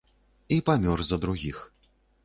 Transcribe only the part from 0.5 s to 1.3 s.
І памёр за